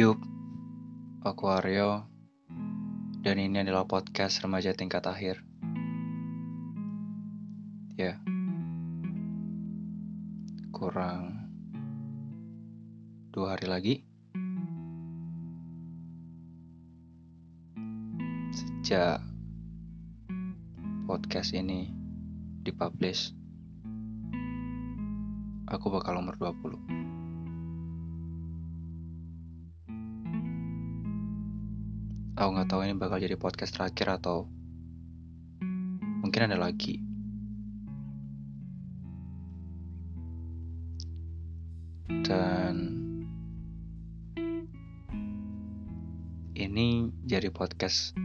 Yup, 0.00 0.16
aku 1.28 1.44
Aryo, 1.60 2.08
dan 3.20 3.36
ini 3.36 3.60
adalah 3.60 3.84
podcast 3.84 4.40
remaja 4.40 4.72
tingkat 4.72 5.04
akhir. 5.04 5.44
Ya, 8.00 8.16
kurang 10.72 11.44
dua 13.28 13.60
hari 13.60 13.68
lagi. 13.68 13.94
Sejak 18.56 19.20
podcast 21.04 21.52
ini 21.52 21.92
dipublish, 22.64 23.36
aku 25.68 25.92
bakal 25.92 26.24
umur 26.24 26.40
20. 26.40 27.00
Aku 32.40 32.56
nggak 32.56 32.72
tahu 32.72 32.88
ini 32.88 32.96
bakal 32.96 33.20
jadi 33.20 33.36
podcast 33.36 33.76
terakhir 33.76 34.16
atau 34.16 34.48
mungkin 36.24 36.48
ada 36.48 36.56
lagi. 36.56 36.96
Dan 42.08 42.96
ini 46.56 47.12
jadi 47.28 47.52
podcast 47.52 48.16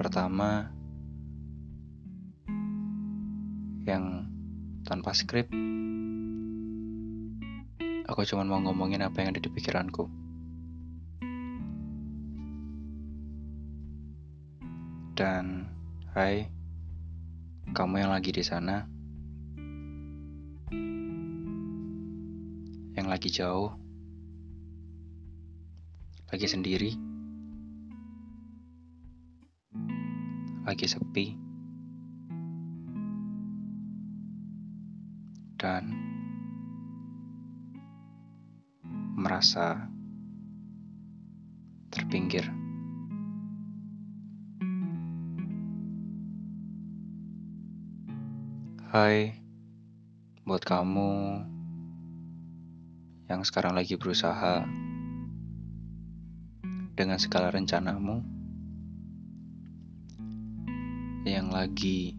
pertama 0.00 0.72
yang 3.84 4.32
tanpa 4.88 5.12
skrip. 5.12 5.52
Aku 8.08 8.24
cuma 8.24 8.48
mau 8.48 8.64
ngomongin 8.64 9.04
apa 9.04 9.20
yang 9.20 9.36
ada 9.36 9.44
di 9.44 9.52
pikiranku. 9.52 10.27
Dan 15.18 15.66
hai, 16.14 16.46
kamu 17.74 18.06
yang 18.06 18.14
lagi 18.14 18.30
di 18.30 18.38
sana, 18.38 18.86
yang 22.94 23.10
lagi 23.10 23.26
jauh, 23.26 23.74
lagi 26.30 26.46
sendiri, 26.46 26.94
lagi 30.62 30.86
sepi, 30.86 31.34
dan 35.58 35.98
merasa 39.18 39.82
terpinggir. 41.90 42.57
Hai, 48.98 49.30
buat 50.42 50.58
kamu 50.66 51.38
yang 53.30 53.46
sekarang 53.46 53.78
lagi 53.78 53.94
berusaha 53.94 54.66
dengan 56.98 57.14
segala 57.22 57.54
rencanamu, 57.54 58.26
yang 61.30 61.46
lagi 61.46 62.18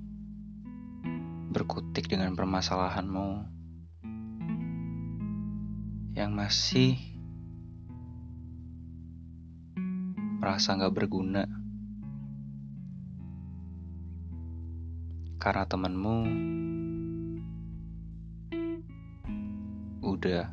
berkutik 1.52 2.08
dengan 2.08 2.40
permasalahanmu, 2.40 3.44
yang 6.16 6.32
masih 6.32 6.96
merasa 10.40 10.80
nggak 10.80 10.96
berguna 10.96 11.44
karena 15.44 15.64
temenmu 15.68 16.18
udah 20.20 20.52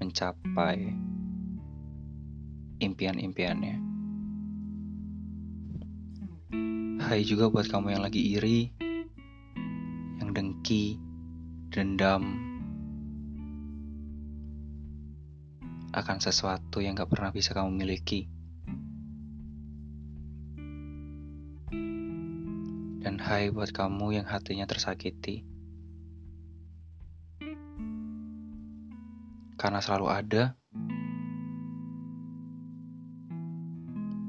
mencapai 0.00 0.88
impian-impiannya. 2.80 3.76
Hai 7.04 7.28
juga 7.28 7.52
buat 7.52 7.68
kamu 7.68 7.92
yang 7.92 8.00
lagi 8.00 8.32
iri, 8.32 8.72
yang 10.16 10.32
dengki, 10.32 10.96
dendam 11.68 12.40
akan 15.92 16.16
sesuatu 16.24 16.80
yang 16.80 16.96
gak 16.96 17.12
pernah 17.12 17.36
bisa 17.36 17.52
kamu 17.52 17.68
miliki. 17.68 18.32
Dan 23.04 23.20
hai 23.20 23.52
buat 23.52 23.76
kamu 23.76 24.16
yang 24.16 24.24
hatinya 24.24 24.64
tersakiti. 24.64 25.51
Karena 29.62 29.78
selalu 29.78 30.06
ada, 30.10 30.58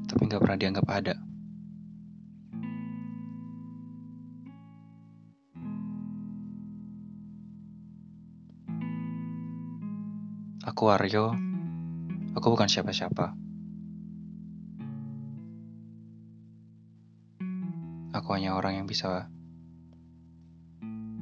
tapi 0.06 0.30
gak 0.30 0.38
pernah 0.46 0.62
dianggap 0.62 0.86
ada. 0.94 1.18
Aku 10.70 10.94
Aryo, 10.94 11.34
aku 12.38 12.48
bukan 12.54 12.70
siapa-siapa. 12.70 13.34
Aku 18.14 18.30
hanya 18.38 18.54
orang 18.54 18.78
yang 18.78 18.86
bisa 18.86 19.34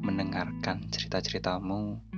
mendengarkan 0.03 0.91
cerita-ceritamu. 0.91 2.10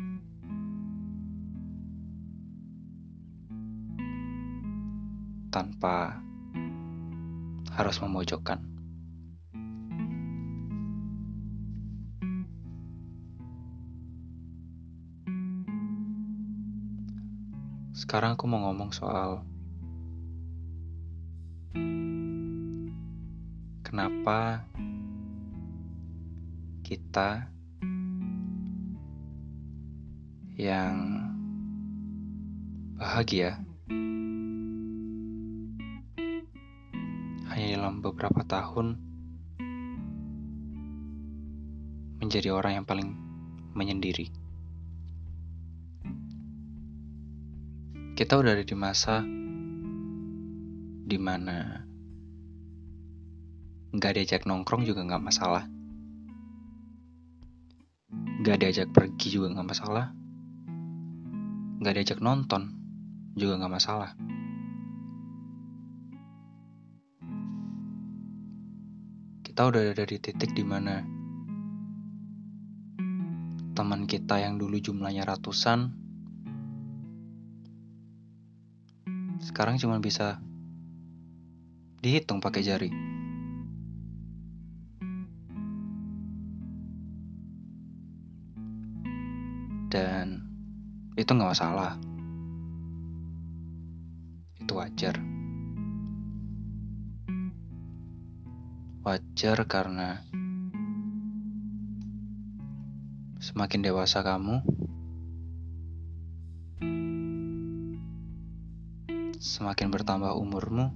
Tanpa 5.53 6.17
harus 7.77 8.01
memojokkan. 8.01 8.57
Sekarang 17.93 18.33
aku 18.33 18.49
mau 18.49 18.65
ngomong 18.65 18.89
soal 18.89 19.45
kenapa 23.85 24.65
kita 26.83 27.47
yang 30.59 31.23
bahagia 32.99 33.62
hanya 37.63 37.79
dalam 37.79 38.03
beberapa 38.03 38.43
tahun 38.43 38.99
menjadi 42.19 42.51
orang 42.51 42.83
yang 42.83 42.83
paling 42.83 43.15
menyendiri. 43.71 44.27
Kita 48.19 48.35
udah 48.35 48.51
ada 48.51 48.67
di 48.67 48.75
masa 48.75 49.23
di 51.07 51.15
mana 51.15 51.87
nggak 53.95 54.11
diajak 54.11 54.43
nongkrong 54.43 54.83
juga 54.83 55.07
nggak 55.07 55.23
masalah. 55.23 55.63
Nggak 58.43 58.57
diajak 58.59 58.87
pergi 58.91 59.39
juga 59.39 59.55
nggak 59.55 59.69
masalah. 59.71 60.11
Nggak 61.79 61.93
diajak 61.95 62.19
nonton 62.19 62.75
juga 63.39 63.55
nggak 63.55 63.71
masalah 63.71 64.32
kita 69.53 69.69
udah 69.69 69.93
ada 69.93 70.01
di 70.09 70.17
titik 70.17 70.57
di 70.57 70.65
mana 70.65 71.05
teman 73.77 74.09
kita 74.09 74.41
yang 74.41 74.57
dulu 74.57 74.81
jumlahnya 74.81 75.29
ratusan 75.29 75.93
sekarang 79.37 79.77
cuma 79.77 80.01
bisa 80.01 80.41
dihitung 82.01 82.41
pakai 82.41 82.65
jari. 82.65 82.89
Dan 89.93 90.41
itu 91.13 91.29
nggak 91.29 91.53
masalah. 91.53 91.93
Itu 94.57 94.81
wajar. 94.81 95.32
Wajar 99.03 99.67
karena 99.67 100.23
semakin 103.43 103.83
dewasa 103.83 104.23
kamu, 104.23 104.63
semakin 109.43 109.91
bertambah 109.91 110.31
umurmu, 110.39 110.95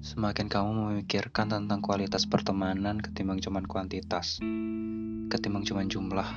semakin 0.00 0.48
kamu 0.48 0.70
memikirkan 0.72 1.52
tentang 1.52 1.84
kualitas 1.84 2.24
pertemanan 2.24 3.04
ketimbang 3.04 3.44
cuman 3.44 3.68
kuantitas, 3.68 4.40
ketimbang 5.28 5.68
cuman 5.68 5.92
jumlah 5.92 6.28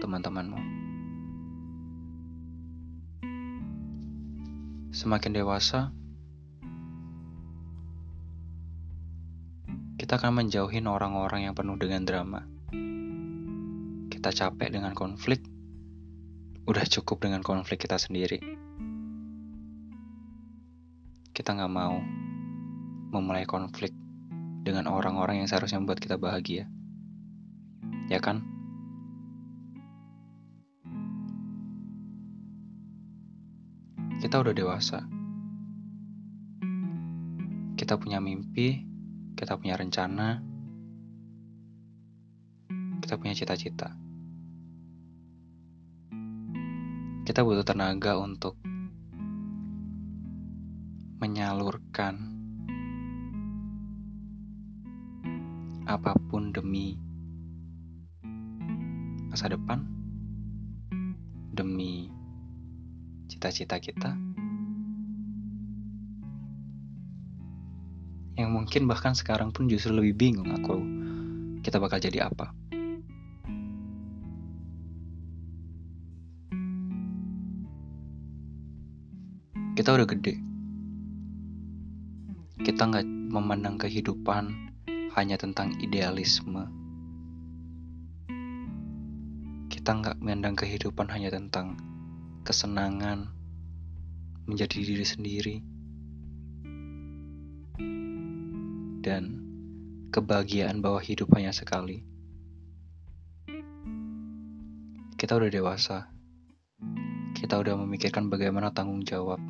teman-temanmu. 0.00 0.60
Semakin 4.96 5.36
dewasa, 5.36 5.92
kita 10.10 10.26
akan 10.26 10.42
menjauhin 10.42 10.90
orang-orang 10.90 11.46
yang 11.46 11.54
penuh 11.54 11.78
dengan 11.78 12.02
drama. 12.02 12.42
Kita 14.10 14.34
capek 14.34 14.74
dengan 14.74 14.90
konflik, 14.90 15.38
udah 16.66 16.82
cukup 16.82 17.22
dengan 17.22 17.46
konflik 17.46 17.86
kita 17.86 17.94
sendiri. 17.94 18.42
Kita 21.30 21.54
nggak 21.54 21.70
mau 21.70 22.02
memulai 23.14 23.46
konflik 23.46 23.94
dengan 24.66 24.90
orang-orang 24.90 25.38
yang 25.38 25.46
seharusnya 25.46 25.78
membuat 25.78 26.02
kita 26.02 26.18
bahagia. 26.18 26.66
Ya 28.10 28.18
kan? 28.18 28.42
Kita 34.18 34.42
udah 34.42 34.54
dewasa. 34.58 35.06
Kita 37.78 37.94
punya 37.94 38.18
mimpi, 38.18 38.89
kita 39.40 39.56
punya 39.56 39.72
rencana, 39.72 40.36
kita 43.00 43.16
punya 43.16 43.32
cita-cita. 43.32 43.88
Kita 47.24 47.40
butuh 47.40 47.64
tenaga 47.64 48.20
untuk 48.20 48.60
menyalurkan 51.24 52.20
apa 55.88 56.12
pun 56.28 56.52
demi 56.52 57.00
masa 59.32 59.48
depan, 59.48 59.88
demi 61.56 62.12
cita-cita 63.32 63.80
kita. 63.80 64.29
Mungkin 68.60 68.84
bahkan 68.84 69.16
sekarang 69.16 69.56
pun 69.56 69.72
justru 69.72 69.88
lebih 69.96 70.12
bingung 70.20 70.52
aku 70.52 70.76
kita 71.64 71.80
bakal 71.80 71.96
jadi 71.96 72.28
apa. 72.28 72.52
Kita 79.72 79.96
udah 79.96 80.04
gede. 80.08 80.36
Kita 82.60 82.82
nggak 82.84 83.06
memandang 83.08 83.80
kehidupan 83.80 84.44
hanya 85.16 85.40
tentang 85.40 85.72
idealisme. 85.80 86.68
Kita 89.72 89.90
nggak 89.96 90.20
memandang 90.20 90.52
kehidupan 90.52 91.08
hanya 91.08 91.32
tentang 91.32 91.80
kesenangan, 92.44 93.32
menjadi 94.44 94.76
diri 94.84 95.06
sendiri 95.08 95.56
dan 99.00 99.40
kebahagiaan 100.12 100.84
bahwa 100.84 101.00
hidup 101.00 101.32
hanya 101.38 101.54
sekali. 101.54 102.04
Kita 105.16 105.36
udah 105.36 105.50
dewasa. 105.52 106.10
Kita 107.36 107.56
udah 107.56 107.78
memikirkan 107.80 108.28
bagaimana 108.28 108.74
tanggung 108.74 109.06
jawab. 109.06 109.40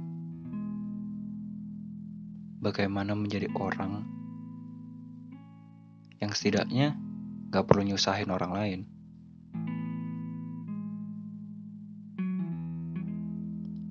Bagaimana 2.60 3.16
menjadi 3.16 3.48
orang 3.56 4.04
yang 6.20 6.30
setidaknya 6.36 6.94
gak 7.48 7.64
perlu 7.64 7.82
nyusahin 7.88 8.28
orang 8.28 8.52
lain. 8.52 8.80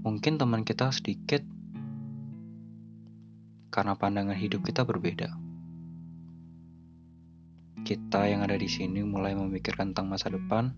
Mungkin 0.05 0.37
teman 0.37 0.61
kita 0.61 0.93
sedikit 0.93 1.41
karena 3.73 3.97
pandangan 3.97 4.37
hidup 4.37 4.65
kita 4.65 4.85
berbeda 4.85 5.48
kita 7.89 8.29
yang 8.29 8.45
ada 8.45 8.53
di 8.53 8.69
sini 8.69 9.01
mulai 9.01 9.33
memikirkan 9.33 9.97
tentang 9.97 10.13
masa 10.13 10.29
depan, 10.29 10.69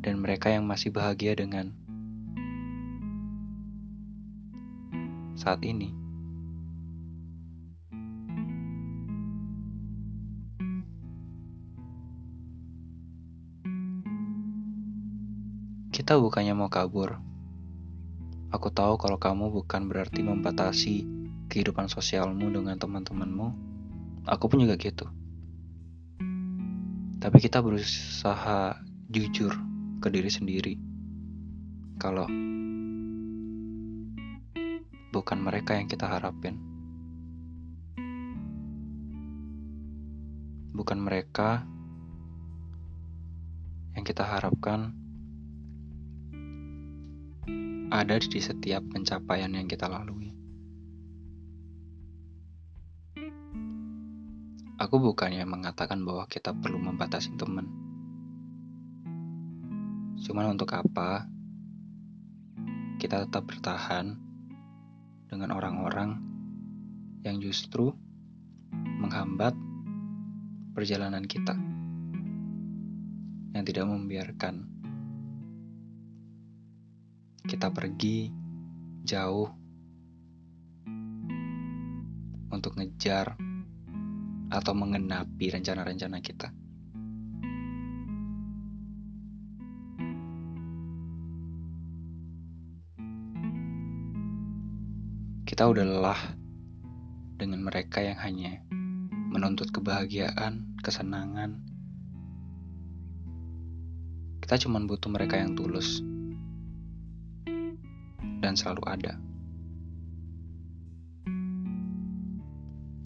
dan 0.00 0.24
mereka 0.24 0.48
yang 0.48 0.64
masih 0.64 0.88
bahagia 0.88 1.36
dengan 1.36 1.68
saat 5.36 5.60
ini. 5.60 5.92
Kita 15.92 16.16
bukannya 16.16 16.56
mau 16.56 16.72
kabur. 16.72 17.20
Aku 18.48 18.72
tahu 18.72 18.96
kalau 18.96 19.20
kamu 19.20 19.52
bukan 19.52 19.92
berarti 19.92 20.24
membatasi 20.24 21.04
kehidupan 21.52 21.92
sosialmu 21.92 22.48
dengan 22.48 22.80
teman-temanmu. 22.80 23.48
Aku 24.24 24.48
pun 24.48 24.64
juga 24.64 24.80
gitu. 24.80 25.04
Tapi 27.22 27.38
kita 27.38 27.62
berusaha 27.62 28.82
jujur 29.06 29.54
ke 30.02 30.10
diri 30.10 30.26
sendiri. 30.26 30.74
Kalau 31.94 32.26
bukan 35.14 35.38
mereka 35.38 35.78
yang 35.78 35.86
kita 35.86 36.10
harapin. 36.10 36.58
Bukan 40.74 40.98
mereka 40.98 41.62
yang 43.94 44.02
kita 44.02 44.26
harapkan 44.26 44.90
ada 47.94 48.18
di 48.18 48.40
setiap 48.42 48.82
pencapaian 48.90 49.54
yang 49.54 49.70
kita 49.70 49.86
lalui. 49.86 50.31
Aku 54.82 54.98
bukannya 54.98 55.46
mengatakan 55.46 56.02
bahwa 56.02 56.26
kita 56.26 56.50
perlu 56.50 56.74
membatasi 56.82 57.38
teman. 57.38 57.70
Cuman 60.18 60.58
untuk 60.58 60.74
apa 60.74 61.30
kita 62.98 63.22
tetap 63.22 63.46
bertahan 63.46 64.18
dengan 65.30 65.54
orang-orang 65.54 66.18
yang 67.22 67.38
justru 67.38 67.94
menghambat 68.74 69.54
perjalanan 70.74 71.30
kita. 71.30 71.54
Yang 73.54 73.64
tidak 73.70 73.86
membiarkan 73.86 74.66
kita 77.46 77.70
pergi 77.70 78.34
jauh 79.06 79.46
untuk 82.50 82.74
ngejar 82.74 83.51
atau 84.52 84.76
mengenapi 84.76 85.48
rencana-rencana 85.48 86.20
kita. 86.20 86.52
Kita 95.48 95.68
udah 95.68 95.84
lelah 95.84 96.22
dengan 97.36 97.64
mereka 97.64 98.04
yang 98.04 98.16
hanya 98.20 98.60
menuntut 99.32 99.72
kebahagiaan, 99.72 100.76
kesenangan. 100.84 101.60
Kita 104.44 104.60
cuma 104.68 104.84
butuh 104.84 105.08
mereka 105.08 105.40
yang 105.40 105.56
tulus 105.56 106.04
dan 108.44 108.52
selalu 108.52 108.84
ada. 108.84 109.12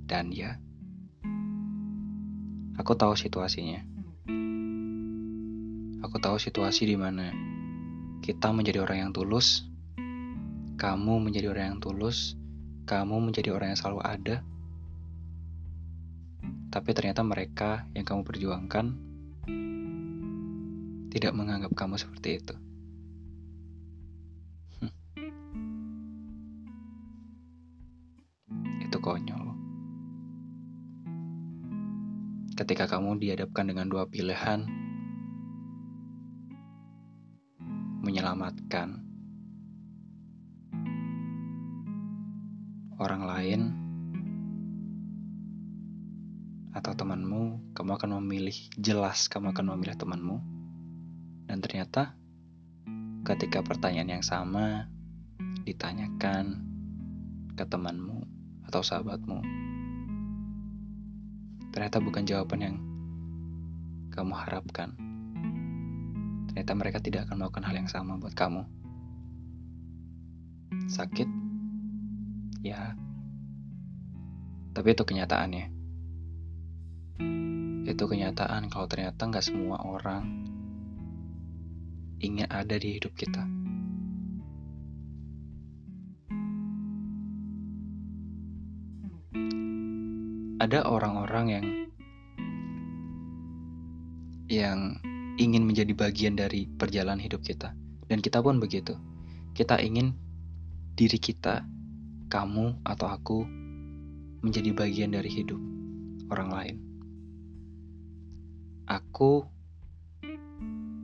Dan 0.07 0.31
ya, 0.31 0.55
Aku 2.77 2.93
tahu 2.93 3.17
situasinya. 3.17 3.81
Aku 6.05 6.17
tahu 6.21 6.37
situasi 6.37 6.85
di 6.85 6.97
mana 6.97 7.33
kita 8.21 8.53
menjadi 8.53 8.85
orang 8.85 9.09
yang 9.09 9.13
tulus, 9.17 9.65
kamu 10.77 11.25
menjadi 11.25 11.57
orang 11.57 11.77
yang 11.77 11.81
tulus, 11.81 12.37
kamu 12.85 13.17
menjadi 13.25 13.57
orang 13.57 13.73
yang 13.73 13.81
selalu 13.81 14.01
ada. 14.05 14.37
Tapi 16.69 16.91
ternyata 16.93 17.25
mereka 17.25 17.89
yang 17.97 18.05
kamu 18.05 18.29
perjuangkan 18.29 18.87
tidak 21.17 21.33
menganggap 21.33 21.73
kamu 21.73 21.97
seperti 21.97 22.45
itu. 22.45 22.55
Hm. 24.85 24.93
Itu 28.85 29.01
konyol. 29.01 29.46
ketika 32.57 32.89
kamu 32.89 33.21
dihadapkan 33.21 33.69
dengan 33.69 33.93
dua 33.93 34.09
pilihan 34.09 34.65
menyelamatkan 38.01 39.05
orang 42.97 43.23
lain 43.29 43.61
atau 46.73 46.97
temanmu, 46.97 47.61
kamu 47.77 47.91
akan 48.01 48.11
memilih 48.25 48.57
jelas 48.81 49.29
kamu 49.29 49.53
akan 49.53 49.77
memilih 49.77 49.97
temanmu. 50.01 50.41
Dan 51.45 51.61
ternyata 51.61 52.17
ketika 53.29 53.61
pertanyaan 53.61 54.17
yang 54.21 54.25
sama 54.25 54.89
ditanyakan 55.69 56.65
ke 57.53 57.65
temanmu 57.69 58.25
atau 58.65 58.81
sahabatmu, 58.81 59.66
ternyata 61.77 62.01
bukan 62.01 62.25
jawaban 62.25 62.61
yang 62.65 62.77
kamu 64.09 64.33
harapkan. 64.33 64.97
Ternyata 66.49 66.73
mereka 66.73 66.99
tidak 67.05 67.29
akan 67.29 67.45
melakukan 67.45 67.69
hal 67.69 67.77
yang 67.77 67.91
sama 67.93 68.17
buat 68.17 68.33
kamu. 68.33 68.65
Sakit? 70.89 71.29
Ya. 72.65 72.97
Tapi 74.73 74.89
itu 74.89 75.05
kenyataannya. 75.05 75.65
Itu 77.85 78.09
kenyataan 78.09 78.73
kalau 78.73 78.89
ternyata 78.89 79.29
nggak 79.29 79.45
semua 79.45 79.77
orang 79.85 80.49
ingin 82.25 82.49
ada 82.49 82.81
di 82.81 82.97
hidup 82.97 83.13
kita. 83.13 83.45
Ada 90.67 90.83
orang-orang 90.83 91.47
yang 91.47 91.67
yang 94.51 94.99
ingin 95.39 95.63
menjadi 95.63 95.95
bagian 95.95 96.35
dari 96.35 96.67
perjalanan 96.67 97.23
hidup 97.23 97.47
kita. 97.47 97.71
Dan 98.11 98.19
kita 98.19 98.43
pun 98.43 98.59
begitu. 98.59 98.99
Kita 99.55 99.79
ingin 99.79 100.11
diri 100.99 101.23
kita, 101.23 101.63
kamu 102.27 102.83
atau 102.83 103.07
aku 103.07 103.47
menjadi 104.43 104.75
bagian 104.75 105.15
dari 105.15 105.31
hidup 105.31 105.63
orang 106.35 106.51
lain. 106.51 106.77
Aku 108.91 109.47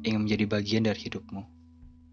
ingin 0.02 0.26
menjadi 0.26 0.50
bagian 0.50 0.90
dari 0.90 1.07
hidupmu. 1.07 1.42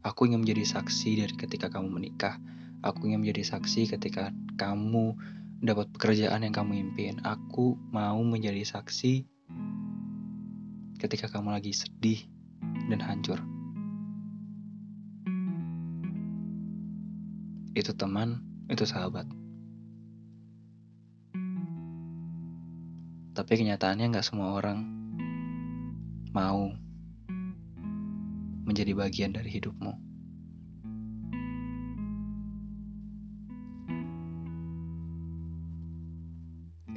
Aku 0.05 0.29
ingin 0.29 0.45
menjadi 0.45 0.77
saksi 0.77 1.25
dari 1.25 1.33
ketika 1.33 1.73
kamu 1.73 1.97
menikah. 1.97 2.37
Aku 2.85 3.09
ingin 3.09 3.25
menjadi 3.25 3.57
saksi 3.57 3.89
ketika 3.89 4.29
kamu 4.53 5.17
dapat 5.59 5.91
pekerjaan 5.91 6.43
yang 6.43 6.55
kamu 6.55 6.79
impian. 6.79 7.19
Aku 7.27 7.75
mau 7.91 8.19
menjadi 8.23 8.63
saksi 8.63 9.27
ketika 10.99 11.27
kamu 11.31 11.55
lagi 11.55 11.75
sedih 11.75 12.23
dan 12.87 12.99
hancur. 13.03 13.39
Itu 17.75 17.95
teman, 17.95 18.43
itu 18.67 18.83
sahabat. 18.83 19.27
Tapi 23.35 23.51
kenyataannya 23.55 24.11
nggak 24.11 24.27
semua 24.27 24.51
orang 24.51 24.83
mau 26.35 26.75
menjadi 28.67 28.91
bagian 28.93 29.31
dari 29.31 29.47
hidupmu. 29.47 30.08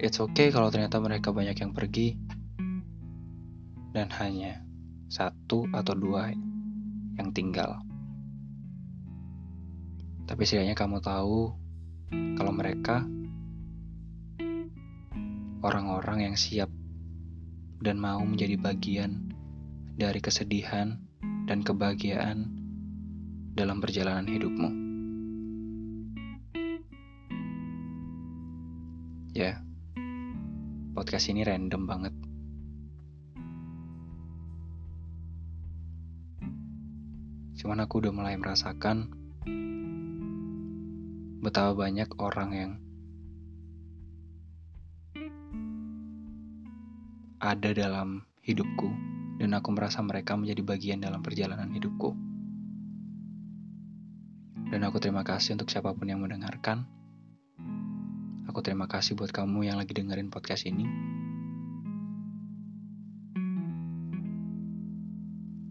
It's 0.03 0.19
okay 0.19 0.51
kalau 0.51 0.67
ternyata 0.67 0.99
mereka 0.99 1.31
banyak 1.31 1.55
yang 1.55 1.71
pergi 1.71 2.19
dan 3.95 4.11
hanya 4.19 4.59
satu 5.07 5.71
atau 5.71 5.95
dua 5.95 6.27
yang 7.15 7.31
tinggal. 7.31 7.79
Tapi 10.27 10.43
setidaknya 10.43 10.75
kamu 10.75 10.99
tahu 10.99 11.55
kalau 12.35 12.51
mereka 12.51 13.07
orang-orang 15.63 16.27
yang 16.27 16.35
siap 16.35 16.67
dan 17.79 18.03
mau 18.03 18.27
menjadi 18.27 18.59
bagian 18.59 19.31
dari 19.95 20.19
kesedihan 20.19 20.99
dan 21.47 21.63
kebahagiaan 21.63 22.51
dalam 23.55 23.79
perjalanan 23.79 24.27
hidupmu. 24.27 24.71
Ya, 29.39 29.63
podcast 30.93 31.33
ini 31.33 31.41
random 31.41 31.83
banget. 31.89 32.15
Cuman 37.57 37.81
aku 37.81 38.05
udah 38.05 38.13
mulai 38.13 38.37
merasakan 38.37 39.09
betapa 41.41 41.73
banyak 41.75 42.09
orang 42.21 42.51
yang 42.53 42.73
ada 47.43 47.75
dalam 47.75 48.23
hidupku 48.47 48.87
dan 49.43 49.59
aku 49.59 49.75
merasa 49.75 49.99
mereka 50.05 50.39
menjadi 50.39 50.63
bagian 50.63 51.03
dalam 51.03 51.25
perjalanan 51.25 51.73
hidupku. 51.73 52.15
Dan 54.71 54.87
aku 54.87 55.01
terima 55.01 55.27
kasih 55.27 55.57
untuk 55.57 55.69
siapa 55.69 55.93
pun 55.93 56.09
yang 56.09 56.23
mendengarkan. 56.23 57.02
Aku 58.53 58.61
terima 58.61 58.85
kasih 58.85 59.17
buat 59.17 59.33
kamu 59.33 59.65
yang 59.65 59.81
lagi 59.81 59.97
dengerin 59.97 60.29
podcast 60.29 60.69
ini. 60.69 60.85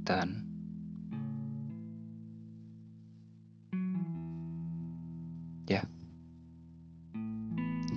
Dan 0.01 0.41
ya 5.69 5.85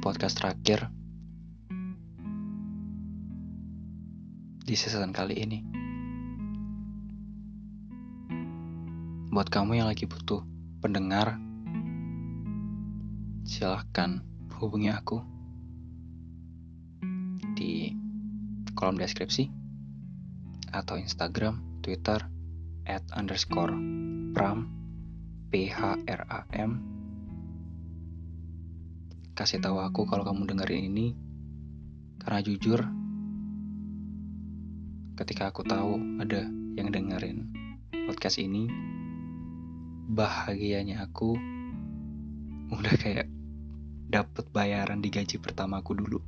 podcast 0.05 0.37
terakhir 0.37 0.93
di 4.69 4.77
season 4.77 5.17
kali 5.17 5.41
ini 5.41 5.65
buat 9.33 9.49
kamu 9.49 9.81
yang 9.81 9.89
lagi 9.89 10.05
butuh 10.05 10.45
pendengar 10.85 11.41
silahkan 13.49 14.34
hubungi 14.59 14.91
aku 14.91 15.19
di 17.55 17.95
kolom 18.75 18.99
deskripsi 18.99 19.47
atau 20.75 20.99
Instagram, 20.99 21.83
Twitter, 21.83 22.19
at 22.85 23.07
underscore 23.15 23.73
pram, 24.35 24.67
p 25.49 25.71
h 25.71 25.79
r 26.05 26.23
a 26.27 26.41
m. 26.51 26.83
Kasih 29.35 29.63
tahu 29.63 29.79
aku 29.79 30.07
kalau 30.07 30.27
kamu 30.27 30.51
dengerin 30.51 30.91
ini 30.91 31.07
karena 32.23 32.41
jujur 32.43 32.81
ketika 35.15 35.51
aku 35.55 35.63
tahu 35.63 35.99
ada 36.19 36.47
yang 36.75 36.91
dengerin 36.91 37.47
podcast 38.11 38.43
ini 38.43 38.67
bahagianya 40.11 41.07
aku 41.07 41.39
udah 42.75 42.95
kayak 42.99 43.31
dapet 44.09 44.47
bayaran 44.53 45.01
di 45.01 45.09
gaji 45.09 45.41
pertamaku 45.41 45.93
dulu 45.97 46.19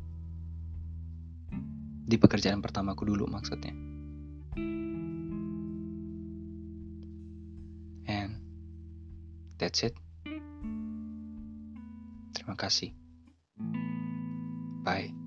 di 2.06 2.16
pekerjaan 2.16 2.62
pertamaku 2.62 3.02
dulu 3.08 3.24
maksudnya 3.26 3.74
and 8.06 8.38
that's 9.58 9.82
it 9.82 9.96
Terima 12.46 12.52
kasih. 12.62 12.94
Bye. 14.86 15.25